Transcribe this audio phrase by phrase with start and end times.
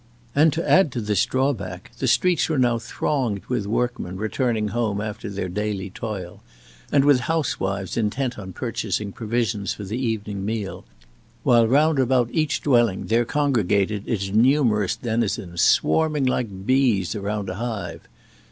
[0.33, 4.99] And, to add to this drawback, the streets were now thronged with workmen returning home
[4.99, 6.41] after their daily toil,
[6.91, 10.85] and with housewives intent on purchasing provisions for the evening meal,
[11.43, 17.53] while round about each dwelling there congregated its numerous denizens swarming like bees around a
[17.57, 18.07] hive.